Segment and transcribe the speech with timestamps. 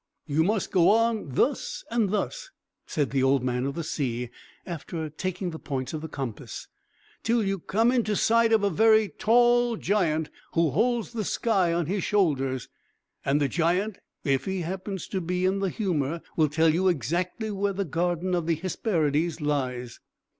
[0.25, 2.49] "You must go on, thus and thus,"
[2.87, 4.31] said the Old Man of the Sea,
[4.65, 6.67] after taking the points of the compass,
[7.21, 11.85] "till you come in sight of a very tall giant, who holds the sky on
[11.85, 12.67] his shoulders.
[13.23, 17.51] And the giant, if he happens to be in the humour, will tell you exactly
[17.51, 19.99] where the garden of the Hesperides lies."